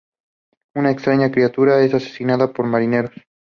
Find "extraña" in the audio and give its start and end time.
0.89-1.29